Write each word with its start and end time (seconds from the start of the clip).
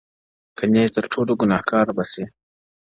كنې 0.57 0.83
تــر 0.93 1.05
ټــولـــو 1.11 1.33
گــناه 1.41 1.61
كـاره 1.69 1.93
بــــــه 1.97 2.05
ســـــــــې، 2.13 2.23